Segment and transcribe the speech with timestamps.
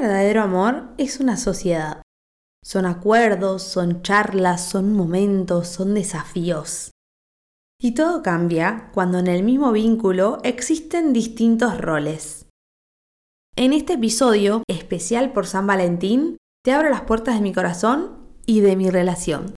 [0.00, 2.02] verdadero amor es una sociedad.
[2.62, 6.90] Son acuerdos, son charlas, son momentos, son desafíos.
[7.80, 12.46] Y todo cambia cuando en el mismo vínculo existen distintos roles.
[13.56, 18.60] En este episodio, especial por San Valentín, te abro las puertas de mi corazón y
[18.60, 19.54] de mi relación.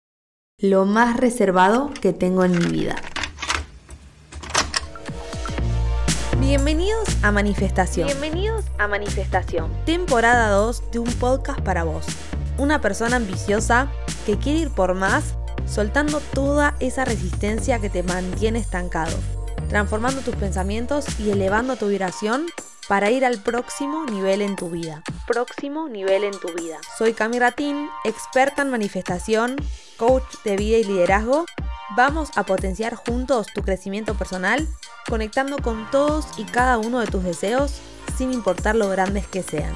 [0.61, 2.95] Lo más reservado que tengo en mi vida.
[6.39, 8.07] Bienvenidos a Manifestación.
[8.77, 9.71] A Manifestación.
[9.85, 12.05] Temporada 2 de un podcast para vos.
[12.57, 13.91] Una persona ambiciosa
[14.25, 19.15] que quiere ir por más, soltando toda esa resistencia que te mantiene estancado,
[19.69, 22.45] transformando tus pensamientos y elevando tu vibración
[22.87, 25.03] para ir al próximo nivel en tu vida.
[25.27, 26.77] Próximo nivel en tu vida.
[26.97, 29.57] Soy Cami Ratín, experta en manifestación,
[29.97, 31.45] coach de vida y liderazgo.
[31.95, 34.67] Vamos a potenciar juntos tu crecimiento personal
[35.09, 37.81] conectando con todos y cada uno de tus deseos
[38.17, 39.75] sin importar lo grandes que sean.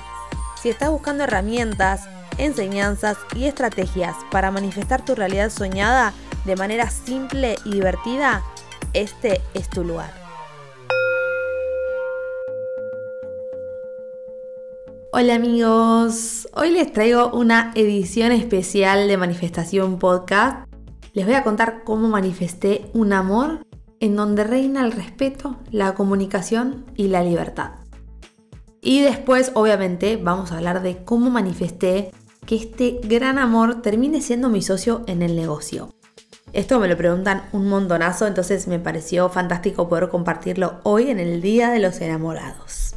[0.62, 6.14] Si estás buscando herramientas, enseñanzas y estrategias para manifestar tu realidad soñada
[6.46, 8.44] de manera simple y divertida,
[8.94, 10.20] este es tu lugar.
[15.14, 20.68] Hola amigos, hoy les traigo una edición especial de Manifestación Podcast.
[21.14, 23.60] Les voy a contar cómo manifesté un amor
[24.00, 27.81] en donde reina el respeto, la comunicación y la libertad.
[28.82, 32.12] Y después, obviamente, vamos a hablar de cómo manifesté
[32.48, 35.94] que este gran amor termine siendo mi socio en el negocio.
[36.52, 41.42] Esto me lo preguntan un montonazo, entonces me pareció fantástico poder compartirlo hoy en el
[41.42, 42.96] Día de los Enamorados.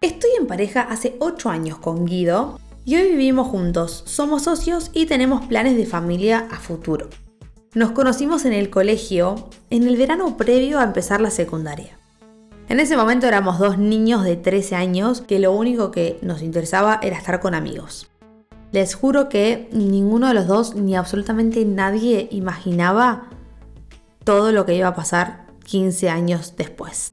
[0.00, 5.04] Estoy en pareja hace 8 años con Guido y hoy vivimos juntos, somos socios y
[5.04, 7.10] tenemos planes de familia a futuro.
[7.74, 11.99] Nos conocimos en el colegio en el verano previo a empezar la secundaria.
[12.70, 17.00] En ese momento éramos dos niños de 13 años que lo único que nos interesaba
[17.02, 18.08] era estar con amigos.
[18.70, 23.24] Les juro que ninguno de los dos ni absolutamente nadie imaginaba
[24.22, 27.10] todo lo que iba a pasar 15 años después.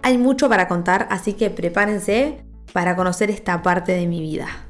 [0.00, 2.42] Hay mucho para contar, así que prepárense
[2.72, 4.69] para conocer esta parte de mi vida.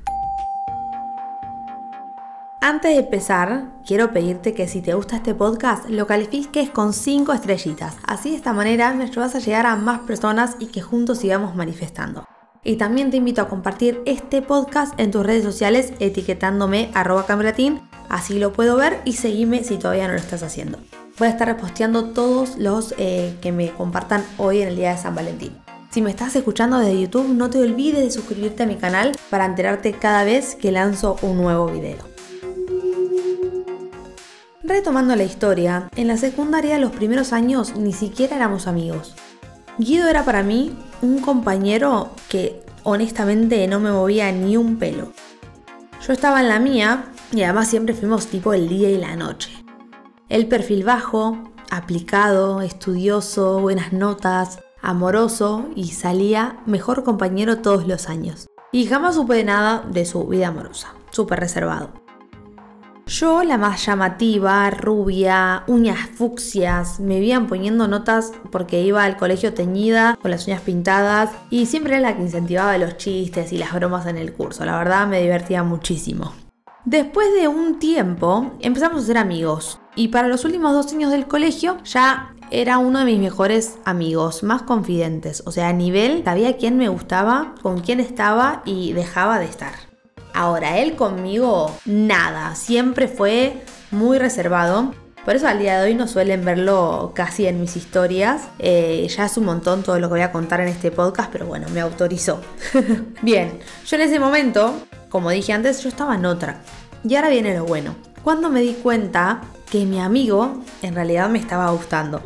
[2.63, 7.33] Antes de empezar, quiero pedirte que si te gusta este podcast, lo califiques con 5
[7.33, 7.97] estrellitas.
[8.07, 11.57] Así de esta manera me ayudas a llegar a más personas y que juntos sigamos
[11.57, 12.27] manifestando.
[12.63, 17.25] Y también te invito a compartir este podcast en tus redes sociales etiquetándome arroba
[18.11, 20.79] así lo puedo ver y seguime si todavía no lo estás haciendo.
[21.19, 24.99] Voy a estar reposteando todos los eh, que me compartan hoy en el día de
[24.99, 25.57] San Valentín.
[25.91, 29.47] Si me estás escuchando desde YouTube, no te olvides de suscribirte a mi canal para
[29.47, 32.10] enterarte cada vez que lanzo un nuevo video.
[34.71, 39.17] Retomando la historia, en la secundaria los primeros años ni siquiera éramos amigos.
[39.79, 45.13] Guido era para mí un compañero que honestamente no me movía ni un pelo.
[46.07, 49.51] Yo estaba en la mía y además siempre fuimos tipo el día y la noche.
[50.29, 58.47] El perfil bajo, aplicado, estudioso, buenas notas, amoroso y salía mejor compañero todos los años.
[58.71, 62.00] Y jamás supe nada de su vida amorosa, súper reservado.
[63.11, 69.53] Yo, la más llamativa, rubia, uñas fucsias, me iban poniendo notas porque iba al colegio
[69.53, 73.75] teñida, con las uñas pintadas, y siempre era la que incentivaba los chistes y las
[73.75, 74.65] bromas en el curso.
[74.65, 76.35] La verdad me divertía muchísimo.
[76.85, 81.27] Después de un tiempo empezamos a ser amigos, y para los últimos dos años del
[81.27, 85.43] colegio ya era uno de mis mejores amigos, más confidentes.
[85.47, 89.90] O sea, a nivel sabía quién me gustaba, con quién estaba y dejaba de estar.
[90.35, 94.95] Ahora, él conmigo, nada, siempre fue muy reservado.
[95.25, 98.49] Por eso al día de hoy no suelen verlo casi en mis historias.
[98.59, 101.47] Eh, ya es un montón todo lo que voy a contar en este podcast, pero
[101.47, 102.41] bueno, me autorizó.
[103.23, 104.75] Bien, yo en ese momento,
[105.11, 106.63] como dije antes, yo estaba en otra.
[107.05, 107.95] Y ahora viene lo bueno.
[108.23, 112.23] Cuando me di cuenta que mi amigo en realidad me estaba gustando.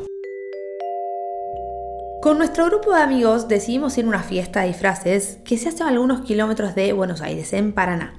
[2.24, 5.82] Con nuestro grupo de amigos decidimos ir a una fiesta de disfraces que se hace
[5.82, 8.14] a algunos kilómetros de Buenos Aires, en Paraná.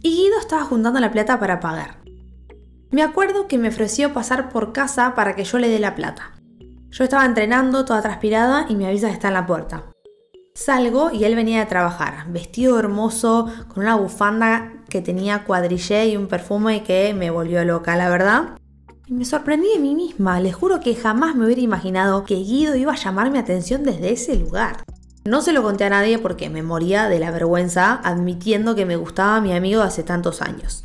[0.00, 1.98] Y Guido estaba juntando la plata para pagar.
[2.90, 6.40] Me acuerdo que me ofreció pasar por casa para que yo le dé la plata.
[6.88, 9.92] Yo estaba entrenando, toda transpirada, y me avisa que está en la puerta.
[10.54, 16.16] Salgo y él venía de trabajar, vestido hermoso, con una bufanda que tenía cuadrillé y
[16.16, 18.58] un perfume que me volvió loca, la verdad.
[19.10, 22.92] Me sorprendí de mí misma, les juro que jamás me hubiera imaginado que Guido iba
[22.92, 24.84] a llamar mi atención desde ese lugar.
[25.24, 28.94] No se lo conté a nadie porque me moría de la vergüenza admitiendo que me
[28.94, 30.84] gustaba mi amigo de hace tantos años.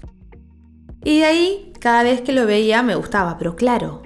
[1.04, 4.01] Y de ahí, cada vez que lo veía me gustaba, pero claro,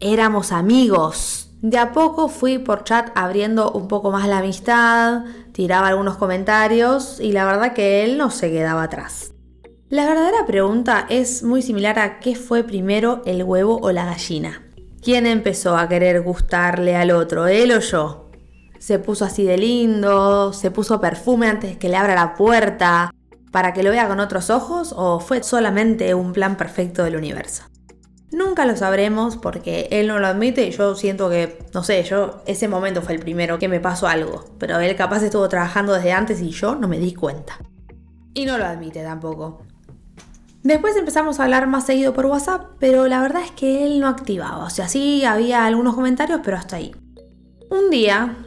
[0.00, 1.50] éramos amigos.
[1.60, 7.20] De a poco fui por chat abriendo un poco más la amistad, tiraba algunos comentarios
[7.20, 9.33] y la verdad que él no se quedaba atrás.
[9.94, 14.60] La verdadera pregunta es muy similar a qué fue primero el huevo o la gallina.
[15.00, 18.28] ¿Quién empezó a querer gustarle al otro, él o yo?
[18.80, 23.12] Se puso así de lindo, se puso perfume antes que le abra la puerta,
[23.52, 27.62] para que lo vea con otros ojos o fue solamente un plan perfecto del universo.
[28.32, 32.42] Nunca lo sabremos porque él no lo admite y yo siento que, no sé, yo
[32.46, 36.10] ese momento fue el primero que me pasó algo, pero él capaz estuvo trabajando desde
[36.10, 37.60] antes y yo no me di cuenta.
[38.36, 39.62] Y no lo admite tampoco.
[40.64, 44.08] Después empezamos a hablar más seguido por WhatsApp, pero la verdad es que él no
[44.08, 46.96] activaba, o sea, sí había algunos comentarios, pero hasta ahí.
[47.70, 48.38] Un día,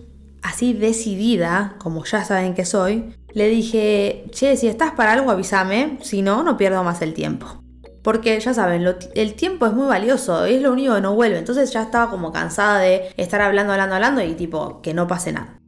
[0.42, 6.00] así decidida, como ya saben que soy, le dije, che, si estás para algo avísame,
[6.02, 7.64] si no, no pierdo más el tiempo.
[8.02, 8.84] Porque ya saben,
[9.14, 11.38] el tiempo es muy valioso, es lo único que no vuelve.
[11.38, 15.34] Entonces ya estaba como cansada de estar hablando, hablando, hablando y tipo, que no pase
[15.34, 15.60] nada.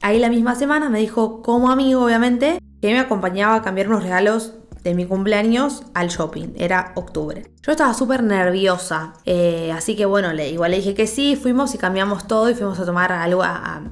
[0.00, 4.02] Ahí la misma semana me dijo, como amigo obviamente, que me acompañaba a cambiar unos
[4.02, 7.50] regalos de mi cumpleaños al shopping, era octubre.
[7.62, 11.74] Yo estaba súper nerviosa, eh, así que bueno, le, igual le dije que sí, fuimos
[11.74, 13.82] y cambiamos todo y fuimos a tomar algo a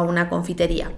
[0.00, 0.92] una confitería.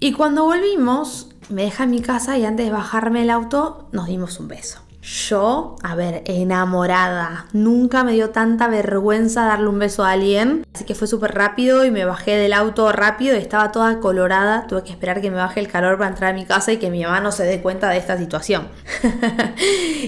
[0.00, 4.06] Y cuando volvimos, me deja en mi casa y antes de bajarme el auto nos
[4.06, 4.80] dimos un beso.
[5.04, 7.46] Yo, a ver, enamorada.
[7.52, 10.64] Nunca me dio tanta vergüenza darle un beso a alguien.
[10.74, 14.66] Así que fue súper rápido y me bajé del auto rápido y estaba toda colorada.
[14.66, 16.88] Tuve que esperar que me baje el calor para entrar a mi casa y que
[16.88, 18.68] mi mamá no se dé cuenta de esta situación.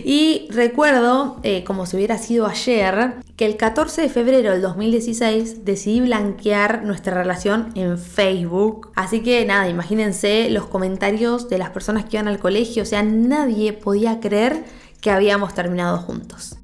[0.05, 5.67] y recuerdo, eh, como si hubiera sido ayer, que el 14 de febrero del 2016
[5.67, 8.93] decidí blanquear nuestra relación en Facebook.
[8.95, 12.83] Así que nada, imagínense los comentarios de las personas que iban al colegio.
[12.83, 14.65] O sea, nadie podía creer
[15.07, 16.57] que habíamos terminado juntos.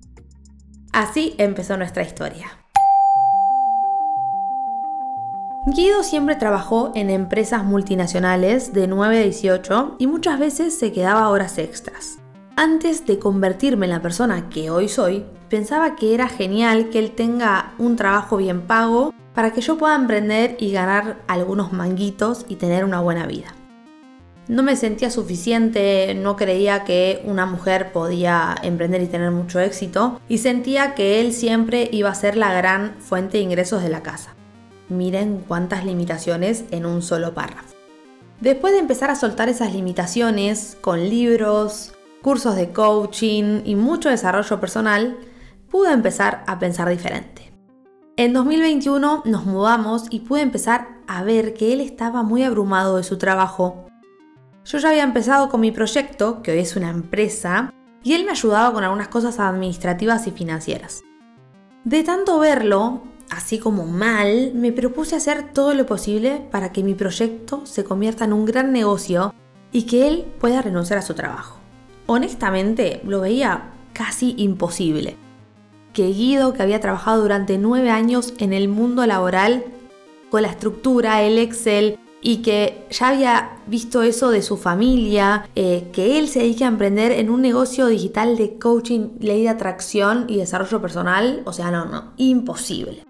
[0.92, 2.48] Así empezó nuestra historia.
[5.64, 11.28] Guido siempre trabajó en empresas multinacionales de 9 a 18 y muchas veces se quedaba
[11.28, 12.18] horas extras.
[12.56, 17.12] Antes de convertirme en la persona que hoy soy, pensaba que era genial que él
[17.12, 22.56] tenga un trabajo bien pago para que yo pueda emprender y ganar algunos manguitos y
[22.56, 23.54] tener una buena vida
[24.48, 30.20] no me sentía suficiente, no creía que una mujer podía emprender y tener mucho éxito
[30.28, 34.02] y sentía que él siempre iba a ser la gran fuente de ingresos de la
[34.02, 34.34] casa.
[34.88, 37.74] Miren cuántas limitaciones en un solo párrafo.
[38.40, 44.60] Después de empezar a soltar esas limitaciones con libros, cursos de coaching y mucho desarrollo
[44.60, 45.16] personal,
[45.70, 47.52] pude empezar a pensar diferente.
[48.16, 53.04] En 2021 nos mudamos y pude empezar a ver que él estaba muy abrumado de
[53.04, 53.86] su trabajo
[54.64, 57.72] yo ya había empezado con mi proyecto, que hoy es una empresa,
[58.02, 61.02] y él me ayudaba con algunas cosas administrativas y financieras.
[61.84, 66.94] De tanto verlo, así como mal, me propuse hacer todo lo posible para que mi
[66.94, 69.34] proyecto se convierta en un gran negocio
[69.72, 71.58] y que él pueda renunciar a su trabajo.
[72.06, 75.16] Honestamente, lo veía casi imposible.
[75.92, 79.64] Que Guido, que había trabajado durante nueve años en el mundo laboral,
[80.30, 85.90] con la estructura, el Excel, y que ya había visto eso de su familia, eh,
[85.92, 90.26] que él se dedique a emprender en un negocio digital de coaching, ley de atracción
[90.28, 93.04] y desarrollo personal, o sea, no, no, imposible.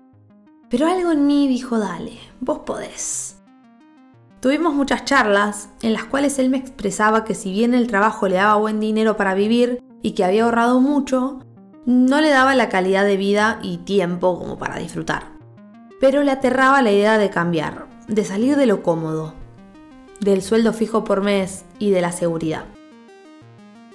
[0.70, 3.37] Pero algo en mí dijo, dale, vos podés.
[4.41, 8.37] Tuvimos muchas charlas en las cuales él me expresaba que si bien el trabajo le
[8.37, 11.40] daba buen dinero para vivir y que había ahorrado mucho,
[11.85, 15.33] no le daba la calidad de vida y tiempo como para disfrutar.
[16.00, 19.35] Pero le aterraba la idea de cambiar, de salir de lo cómodo,
[20.21, 22.64] del sueldo fijo por mes y de la seguridad.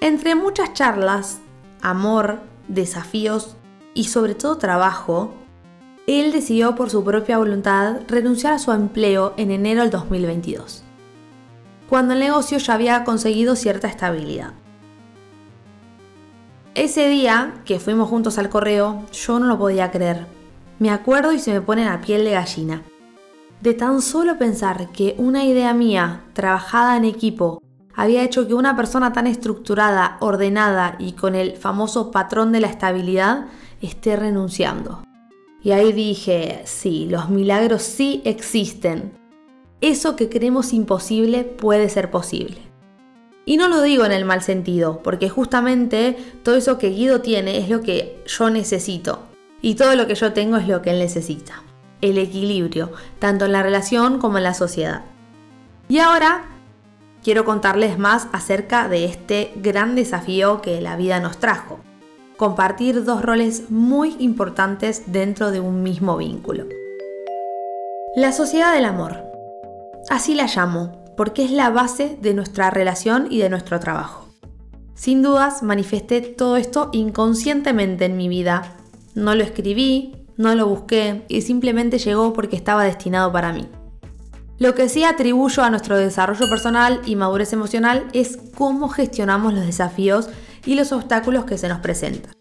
[0.02, 1.40] Entre muchas charlas,
[1.82, 3.56] amor, desafíos
[3.94, 5.34] y sobre todo trabajo,
[6.06, 10.84] él decidió por su propia voluntad renunciar a su empleo en enero del 2022,
[11.90, 14.54] cuando el negocio ya había conseguido cierta estabilidad.
[16.76, 20.28] Ese día que fuimos juntos al correo, yo no lo podía creer.
[20.78, 22.84] Me acuerdo y se me pone la piel de gallina
[23.62, 27.62] de tan solo pensar que una idea mía, trabajada en equipo,
[27.96, 32.68] había hecho que una persona tan estructurada, ordenada y con el famoso patrón de la
[32.68, 33.48] estabilidad
[33.82, 35.04] esté renunciando.
[35.64, 39.12] Y ahí dije, sí, los milagros sí existen.
[39.82, 42.58] Eso que creemos imposible puede ser posible.
[43.46, 47.58] Y no lo digo en el mal sentido, porque justamente todo eso que Guido tiene
[47.58, 49.24] es lo que yo necesito.
[49.62, 51.64] Y todo lo que yo tengo es lo que él necesita
[52.02, 55.04] el equilibrio, tanto en la relación como en la sociedad.
[55.90, 56.46] Y ahora
[57.24, 61.80] quiero contarles más acerca de este gran desafío que la vida nos trajo.
[62.38, 66.66] Compartir dos roles muy importantes dentro de un mismo vínculo.
[68.16, 69.24] La sociedad del amor.
[70.10, 74.28] Así la llamo, porque es la base de nuestra relación y de nuestro trabajo.
[74.96, 78.78] Sin dudas, manifesté todo esto inconscientemente en mi vida.
[79.14, 83.68] No lo escribí, no lo busqué y simplemente llegó porque estaba destinado para mí.
[84.60, 89.66] Lo que sí atribuyo a nuestro desarrollo personal y madurez emocional es cómo gestionamos los
[89.66, 90.30] desafíos
[90.66, 92.34] y los obstáculos que se nos presentan.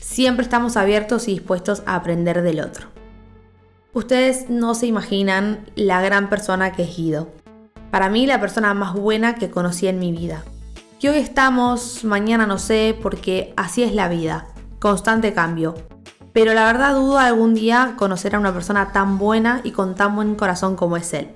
[0.00, 2.88] Siempre estamos abiertos y dispuestos a aprender del otro.
[3.92, 7.28] Ustedes no se imaginan la gran persona que es Guido.
[7.90, 10.44] Para mí la persona más buena que conocí en mi vida.
[11.00, 14.46] Y hoy estamos, mañana no sé, porque así es la vida.
[14.78, 15.74] Constante cambio.
[16.32, 20.14] Pero la verdad dudo algún día conocer a una persona tan buena y con tan
[20.14, 21.28] buen corazón como es él.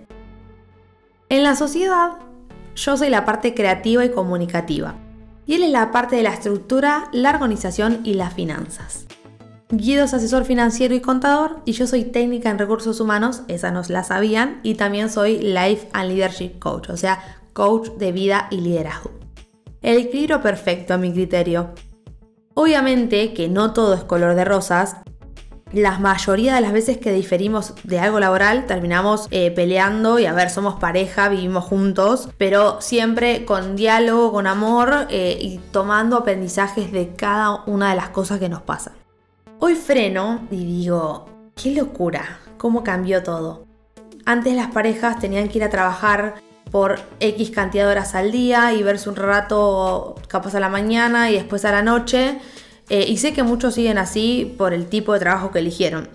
[1.28, 2.12] En la sociedad,
[2.76, 4.94] yo soy la parte creativa y comunicativa.
[5.46, 9.06] Y él es la parte de la estructura, la organización y las finanzas.
[9.70, 13.90] Guido es asesor financiero y contador y yo soy técnica en recursos humanos, esa nos
[13.90, 18.60] la sabían, y también soy Life and Leadership Coach, o sea, coach de vida y
[18.60, 19.10] liderazgo.
[19.82, 21.70] El equilibrio perfecto a mi criterio.
[22.54, 24.96] Obviamente que no todo es color de rosas.
[25.72, 30.32] La mayoría de las veces que diferimos de algo laboral terminamos eh, peleando y a
[30.32, 36.92] ver, somos pareja, vivimos juntos, pero siempre con diálogo, con amor eh, y tomando aprendizajes
[36.92, 38.94] de cada una de las cosas que nos pasan.
[39.58, 41.26] Hoy freno y digo,
[41.60, 43.64] qué locura, cómo cambió todo.
[44.26, 46.36] Antes las parejas tenían que ir a trabajar
[46.74, 51.30] por X cantidad de horas al día y verse un rato capaz a la mañana
[51.30, 52.40] y después a la noche.
[52.88, 56.08] Eh, y sé que muchos siguen así por el tipo de trabajo que eligieron.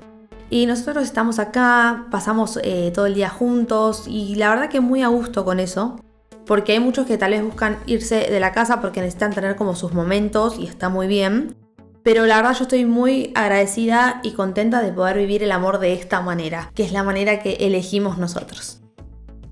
[0.50, 5.01] Y nosotros estamos acá, pasamos eh, todo el día juntos y la verdad que muy
[5.01, 5.98] a gusto con eso.
[6.46, 9.78] Porque hay muchos que tal vez buscan irse de la casa porque necesitan tener como
[9.78, 11.56] sus momentos y está muy bien.
[12.04, 15.94] Pero la verdad yo estoy muy agradecida y contenta de poder vivir el amor de
[15.94, 18.82] esta manera, que es la manera que elegimos nosotros.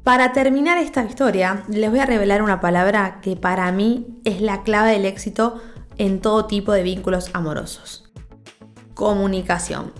[0.08, 4.64] Para terminar esta historia, les voy a revelar una palabra que para mí es la
[4.64, 5.62] clave del éxito
[5.98, 8.10] en todo tipo de vínculos amorosos.
[8.94, 9.92] Comunicación.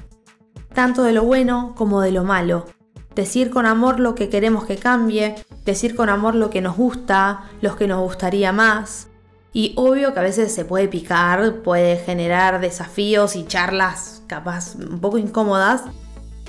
[0.74, 2.68] Tanto de lo bueno como de lo malo.
[3.16, 5.36] Decir con amor lo que queremos que cambie,
[5.66, 9.10] decir con amor lo que nos gusta, lo que nos gustaría más.
[9.52, 15.02] Y obvio que a veces se puede picar, puede generar desafíos y charlas capaz un
[15.02, 15.84] poco incómodas,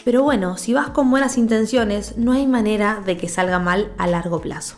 [0.08, 4.06] pero bueno, si vas con buenas intenciones, no hay manera de que salga mal a
[4.06, 4.76] largo plazo.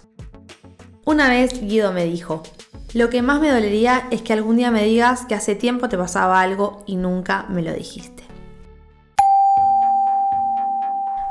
[1.05, 2.43] Una vez Guido me dijo,
[2.95, 5.97] lo que más me dolería es que algún día me digas que hace tiempo te
[5.97, 8.25] pasaba algo y nunca me lo dijiste.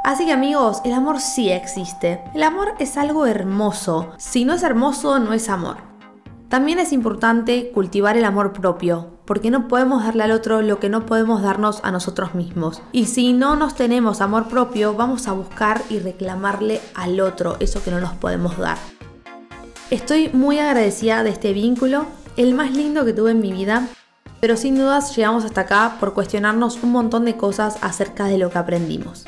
[0.05, 2.23] Así que amigos, el amor sí existe.
[2.33, 4.13] El amor es algo hermoso.
[4.17, 5.75] Si no es hermoso, no es amor.
[6.47, 10.89] También es importante cultivar el amor propio, porque no podemos darle al otro lo que
[10.89, 12.81] no podemos darnos a nosotros mismos.
[12.91, 17.83] Y si no nos tenemos amor propio, vamos a buscar y reclamarle al otro eso
[17.83, 18.79] que no nos podemos dar.
[19.91, 22.07] Estoy muy agradecida de este vínculo,
[22.37, 23.87] el más lindo que tuve en mi vida,
[24.39, 28.49] pero sin dudas llegamos hasta acá por cuestionarnos un montón de cosas acerca de lo
[28.49, 29.27] que aprendimos.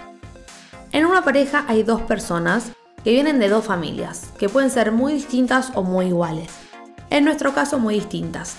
[0.91, 2.71] En una pareja hay dos personas
[3.03, 6.49] que vienen de dos familias, que pueden ser muy distintas o muy iguales.
[7.11, 8.57] En nuestro caso muy distintas.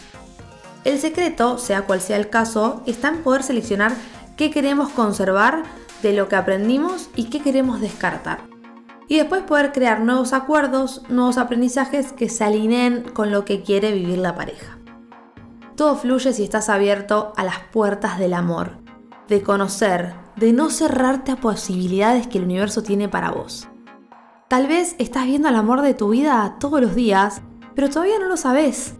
[0.84, 3.92] El secreto, sea cual sea el caso, está en poder seleccionar
[4.36, 5.62] qué queremos conservar
[6.02, 8.40] de lo que aprendimos y qué queremos descartar.
[9.06, 13.92] Y después poder crear nuevos acuerdos, nuevos aprendizajes que se alineen con lo que quiere
[13.92, 14.78] vivir la pareja.
[15.76, 18.78] Todo fluye si estás abierto a las puertas del amor,
[19.28, 23.68] de conocer, de no cerrarte a posibilidades que el universo tiene para vos.
[24.48, 27.40] Tal vez estás viendo el amor de tu vida todos los días,
[27.74, 28.96] pero todavía no lo sabes.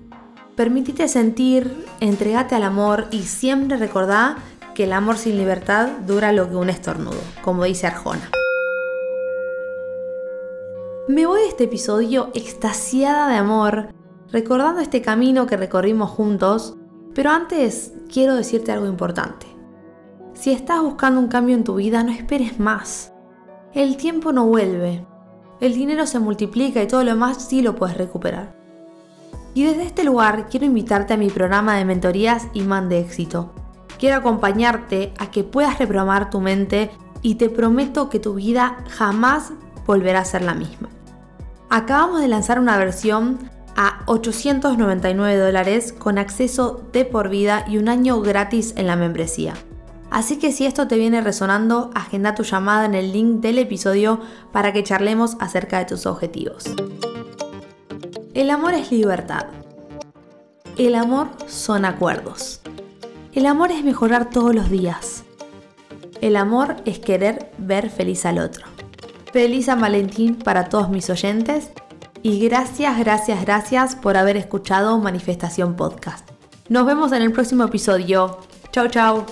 [0.57, 4.37] Permitite sentir, entregate al amor y siempre recordá
[4.75, 8.31] que el amor sin libertad dura lo que un estornudo, como dice Arjona.
[11.09, 13.89] Me voy de este episodio extasiada de amor,
[14.31, 16.77] recordando este camino que recorrimos juntos,
[17.15, 19.47] pero antes quiero decirte algo importante.
[20.35, 23.15] Si estás buscando un cambio en tu vida, no esperes más.
[23.73, 25.07] El tiempo no vuelve.
[25.61, 28.62] El dinero se multiplica y todo lo más sí lo puedes recuperar.
[29.55, 33.53] Y desde este lugar quiero invitarte a mi programa de mentorías Imán de Éxito.
[33.99, 36.91] Quiero acompañarte a que puedas reprogramar tu mente
[37.21, 39.53] y te prometo que tu vida jamás
[39.87, 40.89] volverá a ser la misma.
[41.71, 43.39] Acabamos de lanzar una versión
[43.77, 49.55] a 899 dólares con acceso de por vida y un año gratis en la membresía.
[50.11, 54.21] Así que si esto te viene resonando, agenda tu llamada en el link del episodio
[54.53, 56.65] para que charlemos acerca de tus objetivos.
[58.35, 59.45] El amor es libertad.
[60.79, 62.63] El amor son acuerdos.
[63.35, 65.25] El amor es mejorar todos los días.
[66.23, 68.65] El amor es querer ver feliz al otro.
[69.33, 71.73] Feliz San Valentín para todos mis oyentes
[72.23, 76.27] y gracias, gracias, gracias por haber escuchado Manifestación Podcast.
[76.71, 78.39] Nos vemos en el próximo episodio.
[78.71, 79.27] Chau, chau.